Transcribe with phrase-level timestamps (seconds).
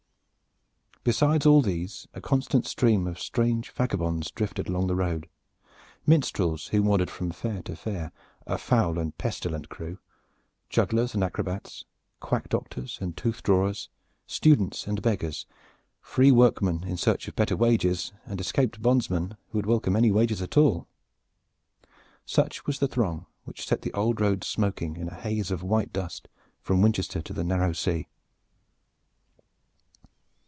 [1.03, 5.27] Besides all these a constant stream of strange vagabonds drifted along the road:
[6.05, 8.11] minstrels who wandered from fair to fair,
[8.45, 9.97] a foul and pestilent crew;
[10.69, 11.85] jugglers and acrobats,
[12.19, 13.89] quack doctors and tooth drawers,
[14.27, 15.47] students and beggars,
[16.01, 20.39] free workmen in search of better wages, and escaped bondsmen who would welcome any wages
[20.39, 20.87] at all.
[22.27, 25.91] Such was the throng which set the old road smoking in a haze of white
[25.91, 26.27] dust
[26.61, 28.07] from Winchester to the narrow sea.